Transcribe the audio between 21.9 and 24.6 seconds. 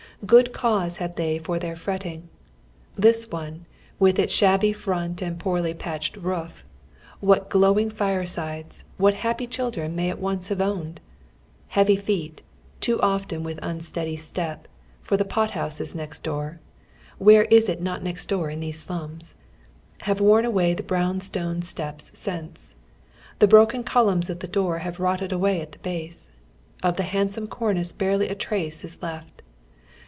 since; the broken columns at the